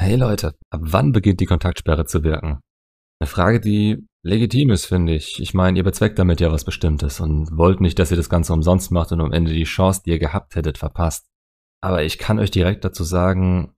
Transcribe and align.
Hey 0.00 0.14
Leute, 0.14 0.54
ab 0.70 0.80
wann 0.84 1.10
beginnt 1.10 1.40
die 1.40 1.44
Kontaktsperre 1.46 2.04
zu 2.04 2.22
wirken? 2.22 2.60
Eine 3.20 3.26
Frage, 3.26 3.58
die 3.58 4.06
legitim 4.22 4.70
ist, 4.70 4.86
finde 4.86 5.12
ich. 5.12 5.40
Ich 5.42 5.54
meine, 5.54 5.76
ihr 5.76 5.82
bezweckt 5.82 6.20
damit 6.20 6.38
ja 6.38 6.52
was 6.52 6.64
Bestimmtes 6.64 7.18
und 7.18 7.48
wollt 7.58 7.80
nicht, 7.80 7.98
dass 7.98 8.12
ihr 8.12 8.16
das 8.16 8.30
Ganze 8.30 8.52
umsonst 8.52 8.92
macht 8.92 9.10
und 9.10 9.20
am 9.20 9.32
Ende 9.32 9.52
die 9.52 9.64
Chance, 9.64 10.02
die 10.06 10.10
ihr 10.10 10.20
gehabt 10.20 10.54
hättet, 10.54 10.78
verpasst. 10.78 11.26
Aber 11.82 12.04
ich 12.04 12.16
kann 12.16 12.38
euch 12.38 12.52
direkt 12.52 12.84
dazu 12.84 13.02
sagen, 13.02 13.74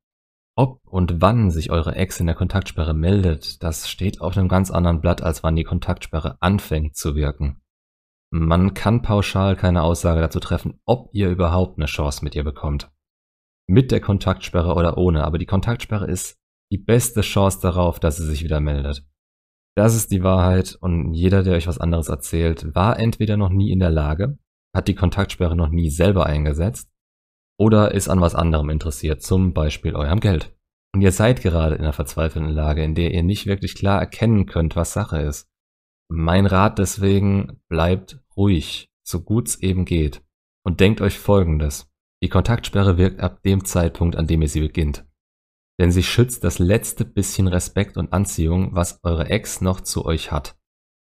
ob 0.56 0.86
und 0.86 1.22
wann 1.22 1.50
sich 1.50 1.70
eure 1.70 1.94
Ex 1.94 2.20
in 2.20 2.26
der 2.26 2.36
Kontaktsperre 2.36 2.92
meldet, 2.92 3.62
das 3.62 3.88
steht 3.88 4.20
auf 4.20 4.36
einem 4.36 4.48
ganz 4.48 4.70
anderen 4.70 5.00
Blatt, 5.00 5.22
als 5.22 5.42
wann 5.42 5.56
die 5.56 5.64
Kontaktsperre 5.64 6.36
anfängt 6.40 6.96
zu 6.96 7.14
wirken. 7.14 7.62
Man 8.30 8.74
kann 8.74 9.00
pauschal 9.00 9.56
keine 9.56 9.82
Aussage 9.82 10.20
dazu 10.20 10.38
treffen, 10.38 10.80
ob 10.84 11.08
ihr 11.14 11.30
überhaupt 11.30 11.78
eine 11.78 11.86
Chance 11.86 12.22
mit 12.22 12.34
ihr 12.34 12.44
bekommt 12.44 12.90
mit 13.70 13.92
der 13.92 14.00
Kontaktsperre 14.00 14.74
oder 14.74 14.98
ohne, 14.98 15.24
aber 15.24 15.38
die 15.38 15.46
Kontaktsperre 15.46 16.06
ist 16.06 16.38
die 16.72 16.78
beste 16.78 17.20
Chance 17.20 17.60
darauf, 17.62 18.00
dass 18.00 18.16
sie 18.16 18.26
sich 18.26 18.42
wieder 18.42 18.60
meldet. 18.60 19.04
Das 19.76 19.94
ist 19.94 20.10
die 20.10 20.22
Wahrheit 20.22 20.76
und 20.80 21.14
jeder, 21.14 21.42
der 21.42 21.54
euch 21.54 21.68
was 21.68 21.78
anderes 21.78 22.08
erzählt, 22.08 22.74
war 22.74 22.98
entweder 22.98 23.36
noch 23.36 23.50
nie 23.50 23.70
in 23.70 23.78
der 23.78 23.90
Lage, 23.90 24.38
hat 24.74 24.88
die 24.88 24.94
Kontaktsperre 24.94 25.56
noch 25.56 25.68
nie 25.68 25.88
selber 25.88 26.26
eingesetzt 26.26 26.90
oder 27.58 27.92
ist 27.92 28.08
an 28.08 28.20
was 28.20 28.34
anderem 28.34 28.70
interessiert, 28.70 29.22
zum 29.22 29.54
Beispiel 29.54 29.94
eurem 29.94 30.20
Geld. 30.20 30.56
Und 30.92 31.02
ihr 31.02 31.12
seid 31.12 31.40
gerade 31.40 31.76
in 31.76 31.82
einer 31.82 31.92
verzweifelten 31.92 32.50
Lage, 32.50 32.82
in 32.82 32.96
der 32.96 33.14
ihr 33.14 33.22
nicht 33.22 33.46
wirklich 33.46 33.76
klar 33.76 34.00
erkennen 34.00 34.46
könnt, 34.46 34.74
was 34.74 34.92
Sache 34.92 35.20
ist. 35.20 35.48
Mein 36.08 36.46
Rat 36.46 36.80
deswegen, 36.80 37.60
bleibt 37.68 38.18
ruhig, 38.36 38.90
so 39.04 39.22
gut's 39.22 39.56
eben 39.56 39.84
geht. 39.84 40.22
Und 40.64 40.80
denkt 40.80 41.00
euch 41.00 41.18
folgendes. 41.18 41.89
Die 42.22 42.28
Kontaktsperre 42.28 42.98
wirkt 42.98 43.20
ab 43.20 43.42
dem 43.42 43.64
Zeitpunkt, 43.64 44.16
an 44.16 44.26
dem 44.26 44.42
ihr 44.42 44.48
sie 44.48 44.60
beginnt. 44.60 45.06
Denn 45.80 45.90
sie 45.90 46.02
schützt 46.02 46.44
das 46.44 46.58
letzte 46.58 47.06
bisschen 47.06 47.48
Respekt 47.48 47.96
und 47.96 48.12
Anziehung, 48.12 48.74
was 48.74 49.00
eure 49.02 49.30
Ex 49.30 49.62
noch 49.62 49.80
zu 49.80 50.04
euch 50.04 50.30
hat. 50.30 50.56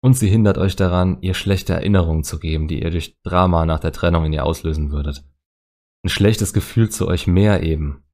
Und 0.02 0.14
sie 0.14 0.28
hindert 0.28 0.58
euch 0.58 0.76
daran, 0.76 1.20
ihr 1.22 1.34
schlechte 1.34 1.72
Erinnerungen 1.72 2.24
zu 2.24 2.38
geben, 2.38 2.68
die 2.68 2.82
ihr 2.82 2.90
durch 2.90 3.18
Drama 3.22 3.64
nach 3.64 3.80
der 3.80 3.92
Trennung 3.92 4.26
in 4.26 4.32
ihr 4.32 4.44
auslösen 4.44 4.90
würdet. 4.92 5.24
Ein 6.04 6.10
schlechtes 6.10 6.52
Gefühl 6.52 6.90
zu 6.90 7.06
euch 7.06 7.26
mehr 7.26 7.62
eben. 7.62 8.04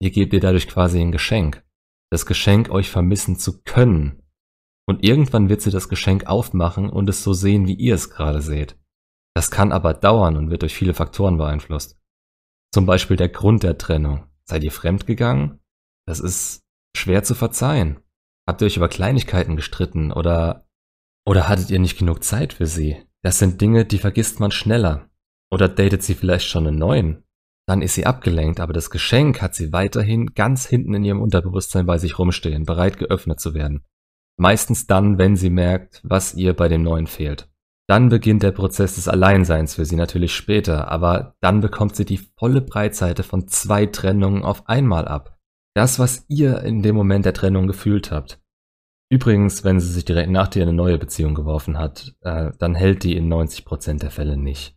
Ihr 0.00 0.10
gebt 0.10 0.32
ihr 0.32 0.40
dadurch 0.40 0.68
quasi 0.68 1.00
ein 1.00 1.12
Geschenk. 1.12 1.64
Das 2.10 2.26
Geschenk, 2.26 2.70
euch 2.70 2.90
vermissen 2.90 3.36
zu 3.36 3.62
können. 3.62 4.22
Und 4.86 5.04
irgendwann 5.04 5.48
wird 5.48 5.60
sie 5.60 5.70
das 5.70 5.88
Geschenk 5.88 6.26
aufmachen 6.26 6.88
und 6.88 7.08
es 7.08 7.22
so 7.22 7.32
sehen, 7.32 7.66
wie 7.66 7.74
ihr 7.74 7.94
es 7.94 8.10
gerade 8.10 8.40
seht. 8.40 8.76
Das 9.34 9.50
kann 9.50 9.70
aber 9.70 9.94
dauern 9.94 10.36
und 10.36 10.50
wird 10.50 10.62
durch 10.62 10.74
viele 10.74 10.94
Faktoren 10.94 11.36
beeinflusst. 11.36 11.97
Zum 12.72 12.86
Beispiel 12.86 13.16
der 13.16 13.28
Grund 13.28 13.62
der 13.62 13.78
Trennung. 13.78 14.26
Seid 14.44 14.64
ihr 14.64 14.72
fremdgegangen? 14.72 15.60
Das 16.06 16.20
ist 16.20 16.62
schwer 16.96 17.22
zu 17.22 17.34
verzeihen. 17.34 18.00
Habt 18.46 18.62
ihr 18.62 18.66
euch 18.66 18.76
über 18.76 18.88
Kleinigkeiten 18.88 19.56
gestritten 19.56 20.12
oder 20.12 20.66
oder 21.28 21.46
hattet 21.46 21.68
ihr 21.68 21.78
nicht 21.78 21.98
genug 21.98 22.24
Zeit 22.24 22.54
für 22.54 22.64
sie? 22.64 22.96
Das 23.22 23.38
sind 23.38 23.60
Dinge, 23.60 23.84
die 23.84 23.98
vergisst 23.98 24.40
man 24.40 24.50
schneller. 24.50 25.10
Oder 25.50 25.68
datet 25.68 26.02
sie 26.02 26.14
vielleicht 26.14 26.48
schon 26.48 26.66
einen 26.66 26.78
neuen? 26.78 27.24
Dann 27.66 27.82
ist 27.82 27.94
sie 27.94 28.06
abgelenkt, 28.06 28.60
aber 28.60 28.72
das 28.72 28.88
Geschenk 28.88 29.42
hat 29.42 29.54
sie 29.54 29.70
weiterhin 29.70 30.28
ganz 30.28 30.66
hinten 30.66 30.94
in 30.94 31.04
ihrem 31.04 31.20
Unterbewusstsein 31.20 31.84
bei 31.84 31.98
sich 31.98 32.18
rumstehen, 32.18 32.64
bereit 32.64 32.96
geöffnet 32.96 33.40
zu 33.40 33.52
werden. 33.52 33.84
Meistens 34.38 34.86
dann, 34.86 35.18
wenn 35.18 35.36
sie 35.36 35.50
merkt, 35.50 36.00
was 36.02 36.32
ihr 36.32 36.54
bei 36.54 36.68
dem 36.68 36.82
neuen 36.82 37.06
fehlt. 37.06 37.50
Dann 37.88 38.10
beginnt 38.10 38.42
der 38.42 38.52
Prozess 38.52 38.96
des 38.96 39.08
Alleinseins 39.08 39.76
für 39.76 39.86
sie 39.86 39.96
natürlich 39.96 40.34
später, 40.34 40.88
aber 40.88 41.36
dann 41.40 41.60
bekommt 41.62 41.96
sie 41.96 42.04
die 42.04 42.20
volle 42.38 42.60
Breitseite 42.60 43.22
von 43.22 43.48
zwei 43.48 43.86
Trennungen 43.86 44.44
auf 44.44 44.68
einmal 44.68 45.08
ab. 45.08 45.38
Das, 45.74 45.98
was 45.98 46.26
ihr 46.28 46.60
in 46.60 46.82
dem 46.82 46.94
Moment 46.94 47.24
der 47.24 47.32
Trennung 47.32 47.66
gefühlt 47.66 48.10
habt. 48.10 48.40
Übrigens, 49.10 49.64
wenn 49.64 49.80
sie 49.80 49.90
sich 49.90 50.04
direkt 50.04 50.30
nach 50.30 50.48
dir 50.48 50.62
eine 50.62 50.74
neue 50.74 50.98
Beziehung 50.98 51.34
geworfen 51.34 51.78
hat, 51.78 52.14
äh, 52.20 52.50
dann 52.58 52.74
hält 52.74 53.04
die 53.04 53.16
in 53.16 53.32
90% 53.32 54.02
der 54.02 54.10
Fälle 54.10 54.36
nicht. 54.36 54.76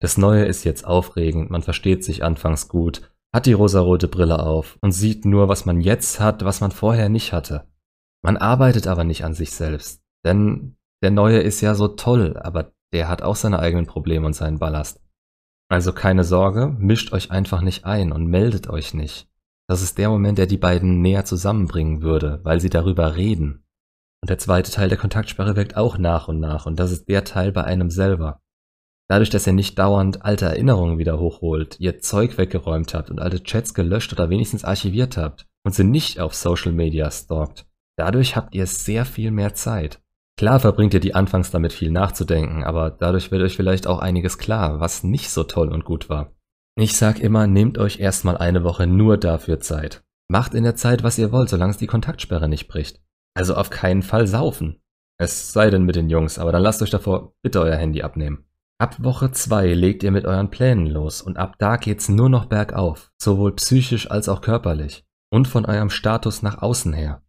Das 0.00 0.18
Neue 0.18 0.44
ist 0.44 0.64
jetzt 0.64 0.86
aufregend, 0.86 1.50
man 1.50 1.62
versteht 1.62 2.04
sich 2.04 2.22
anfangs 2.22 2.68
gut, 2.68 3.10
hat 3.32 3.46
die 3.46 3.52
rosarote 3.54 4.08
Brille 4.08 4.40
auf 4.40 4.76
und 4.82 4.92
sieht 4.92 5.24
nur, 5.24 5.48
was 5.48 5.64
man 5.64 5.80
jetzt 5.80 6.20
hat, 6.20 6.44
was 6.44 6.60
man 6.60 6.72
vorher 6.72 7.08
nicht 7.08 7.32
hatte. 7.32 7.68
Man 8.22 8.36
arbeitet 8.36 8.86
aber 8.86 9.04
nicht 9.04 9.24
an 9.24 9.32
sich 9.32 9.52
selbst, 9.52 10.02
denn 10.26 10.76
der 11.02 11.10
neue 11.10 11.38
ist 11.38 11.60
ja 11.60 11.74
so 11.74 11.88
toll, 11.88 12.36
aber 12.36 12.72
der 12.92 13.08
hat 13.08 13.22
auch 13.22 13.36
seine 13.36 13.58
eigenen 13.58 13.86
Probleme 13.86 14.26
und 14.26 14.34
seinen 14.34 14.58
Ballast. 14.58 15.00
Also 15.68 15.92
keine 15.92 16.24
Sorge, 16.24 16.74
mischt 16.78 17.12
euch 17.12 17.30
einfach 17.30 17.62
nicht 17.62 17.84
ein 17.84 18.12
und 18.12 18.26
meldet 18.26 18.68
euch 18.68 18.92
nicht. 18.92 19.28
Das 19.68 19.82
ist 19.82 19.98
der 19.98 20.08
Moment, 20.08 20.36
der 20.38 20.46
die 20.46 20.58
beiden 20.58 21.00
näher 21.00 21.24
zusammenbringen 21.24 22.02
würde, 22.02 22.40
weil 22.42 22.60
sie 22.60 22.70
darüber 22.70 23.14
reden. 23.14 23.64
Und 24.20 24.28
der 24.28 24.38
zweite 24.38 24.72
Teil 24.72 24.88
der 24.88 24.98
Kontaktsperre 24.98 25.54
wirkt 25.54 25.76
auch 25.76 25.96
nach 25.96 26.26
und 26.26 26.40
nach, 26.40 26.66
und 26.66 26.80
das 26.80 26.90
ist 26.90 27.08
der 27.08 27.24
Teil 27.24 27.52
bei 27.52 27.62
einem 27.62 27.88
selber. 27.88 28.40
Dadurch, 29.08 29.30
dass 29.30 29.46
ihr 29.46 29.52
nicht 29.52 29.78
dauernd 29.78 30.24
alte 30.24 30.46
Erinnerungen 30.46 30.98
wieder 30.98 31.18
hochholt, 31.18 31.78
ihr 31.80 32.00
Zeug 32.00 32.36
weggeräumt 32.36 32.94
habt 32.94 33.10
und 33.10 33.20
alte 33.20 33.42
Chats 33.42 33.72
gelöscht 33.72 34.12
oder 34.12 34.28
wenigstens 34.28 34.64
archiviert 34.64 35.16
habt 35.16 35.46
und 35.64 35.74
sie 35.74 35.84
nicht 35.84 36.20
auf 36.20 36.34
Social 36.34 36.72
Media 36.72 37.10
stalkt, 37.10 37.66
dadurch 37.96 38.36
habt 38.36 38.54
ihr 38.54 38.66
sehr 38.66 39.04
viel 39.04 39.30
mehr 39.30 39.54
Zeit. 39.54 40.00
Klar 40.40 40.58
verbringt 40.58 40.94
ihr 40.94 41.00
die 41.00 41.14
anfangs 41.14 41.50
damit 41.50 41.70
viel 41.70 41.90
nachzudenken, 41.90 42.64
aber 42.64 42.90
dadurch 42.90 43.30
wird 43.30 43.42
euch 43.42 43.56
vielleicht 43.56 43.86
auch 43.86 43.98
einiges 43.98 44.38
klar, 44.38 44.80
was 44.80 45.04
nicht 45.04 45.28
so 45.28 45.44
toll 45.44 45.68
und 45.68 45.84
gut 45.84 46.08
war. 46.08 46.32
Ich 46.78 46.96
sag 46.96 47.20
immer, 47.20 47.46
nehmt 47.46 47.76
euch 47.76 48.00
erstmal 48.00 48.38
eine 48.38 48.64
Woche 48.64 48.86
nur 48.86 49.18
dafür 49.18 49.60
Zeit. 49.60 50.02
Macht 50.30 50.54
in 50.54 50.64
der 50.64 50.76
Zeit, 50.76 51.02
was 51.02 51.18
ihr 51.18 51.30
wollt, 51.30 51.50
solange 51.50 51.72
es 51.72 51.76
die 51.76 51.86
Kontaktsperre 51.86 52.48
nicht 52.48 52.68
bricht. 52.68 53.02
Also 53.34 53.54
auf 53.54 53.68
keinen 53.68 54.00
Fall 54.02 54.26
saufen. 54.26 54.80
Es 55.18 55.52
sei 55.52 55.68
denn 55.68 55.82
mit 55.82 55.96
den 55.96 56.08
Jungs, 56.08 56.38
aber 56.38 56.52
dann 56.52 56.62
lasst 56.62 56.80
euch 56.80 56.88
davor 56.88 57.34
bitte 57.42 57.60
euer 57.60 57.76
Handy 57.76 58.00
abnehmen. 58.00 58.46
Ab 58.78 58.96
Woche 59.04 59.32
2 59.32 59.74
legt 59.74 60.02
ihr 60.04 60.10
mit 60.10 60.24
euren 60.24 60.48
Plänen 60.48 60.86
los 60.86 61.20
und 61.20 61.36
ab 61.36 61.56
da 61.58 61.76
geht's 61.76 62.08
nur 62.08 62.30
noch 62.30 62.46
bergauf, 62.46 63.12
sowohl 63.20 63.56
psychisch 63.56 64.10
als 64.10 64.30
auch 64.30 64.40
körperlich 64.40 65.04
und 65.30 65.48
von 65.48 65.66
eurem 65.66 65.90
Status 65.90 66.40
nach 66.40 66.62
außen 66.62 66.94
her. 66.94 67.20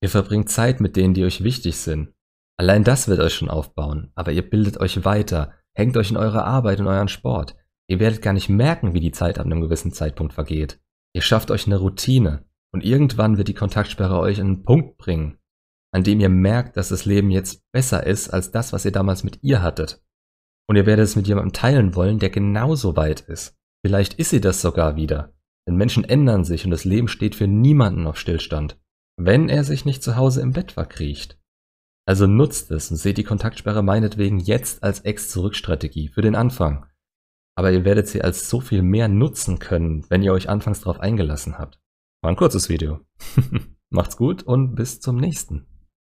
Ihr 0.00 0.08
verbringt 0.08 0.50
Zeit 0.50 0.80
mit 0.80 0.94
denen, 0.94 1.14
die 1.14 1.24
euch 1.24 1.42
wichtig 1.42 1.78
sind 1.78 2.14
Allein 2.56 2.84
das 2.84 3.08
wird 3.08 3.20
euch 3.20 3.34
schon 3.34 3.50
aufbauen, 3.50 4.12
aber 4.14 4.32
ihr 4.32 4.48
bildet 4.48 4.78
euch 4.78 5.04
weiter, 5.04 5.52
hängt 5.74 5.96
euch 5.96 6.10
in 6.10 6.16
eure 6.16 6.44
Arbeit 6.44 6.80
und 6.80 6.86
euren 6.86 7.08
Sport. 7.08 7.56
Ihr 7.88 8.00
werdet 8.00 8.22
gar 8.22 8.32
nicht 8.32 8.48
merken, 8.48 8.94
wie 8.94 9.00
die 9.00 9.12
Zeit 9.12 9.38
ab 9.38 9.46
einem 9.46 9.60
gewissen 9.60 9.92
Zeitpunkt 9.92 10.32
vergeht. 10.32 10.80
Ihr 11.14 11.22
schafft 11.22 11.50
euch 11.50 11.66
eine 11.66 11.76
Routine 11.76 12.44
und 12.72 12.84
irgendwann 12.84 13.36
wird 13.38 13.48
die 13.48 13.54
Kontaktsperre 13.54 14.18
euch 14.18 14.40
an 14.40 14.46
einen 14.46 14.62
Punkt 14.62 14.98
bringen, 14.98 15.38
an 15.92 16.04
dem 16.04 16.20
ihr 16.20 16.28
merkt, 16.28 16.76
dass 16.76 16.88
das 16.88 17.04
Leben 17.04 17.30
jetzt 17.30 17.62
besser 17.72 18.06
ist 18.06 18.30
als 18.30 18.50
das, 18.50 18.72
was 18.72 18.84
ihr 18.84 18.92
damals 18.92 19.24
mit 19.24 19.38
ihr 19.42 19.62
hattet. 19.62 20.02
Und 20.68 20.76
ihr 20.76 20.86
werdet 20.86 21.04
es 21.04 21.16
mit 21.16 21.26
jemandem 21.26 21.52
teilen 21.52 21.94
wollen, 21.94 22.18
der 22.18 22.30
genauso 22.30 22.96
weit 22.96 23.20
ist. 23.20 23.56
Vielleicht 23.84 24.14
ist 24.14 24.30
sie 24.30 24.40
das 24.40 24.62
sogar 24.62 24.96
wieder. 24.96 25.34
Denn 25.68 25.76
Menschen 25.76 26.04
ändern 26.04 26.44
sich 26.44 26.64
und 26.64 26.70
das 26.70 26.84
Leben 26.84 27.08
steht 27.08 27.34
für 27.34 27.46
niemanden 27.46 28.06
auf 28.06 28.18
Stillstand. 28.18 28.78
Wenn 29.16 29.48
er 29.48 29.64
sich 29.64 29.84
nicht 29.84 30.02
zu 30.02 30.16
Hause 30.16 30.40
im 30.40 30.52
Bett 30.52 30.72
verkriecht. 30.72 31.38
Also 32.06 32.26
nutzt 32.26 32.70
es 32.70 32.90
und 32.90 32.98
seht 32.98 33.16
die 33.16 33.24
Kontaktsperre 33.24 33.82
meinetwegen 33.82 34.38
jetzt 34.38 34.82
als 34.82 35.00
Ex-Zurück-Strategie 35.00 36.08
für 36.08 36.22
den 36.22 36.34
Anfang. 36.34 36.86
Aber 37.56 37.70
ihr 37.70 37.84
werdet 37.84 38.08
sie 38.08 38.22
als 38.22 38.50
so 38.50 38.60
viel 38.60 38.82
mehr 38.82 39.08
nutzen 39.08 39.58
können, 39.58 40.04
wenn 40.10 40.22
ihr 40.22 40.32
euch 40.32 40.48
anfangs 40.48 40.80
darauf 40.80 41.00
eingelassen 41.00 41.58
habt. 41.58 41.80
War 42.20 42.30
ein 42.30 42.36
kurzes 42.36 42.68
Video. 42.68 43.00
Macht's 43.90 44.16
gut 44.16 44.42
und 44.42 44.74
bis 44.74 45.00
zum 45.00 45.16
nächsten. 45.16 45.66